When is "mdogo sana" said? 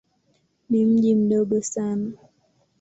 1.15-2.11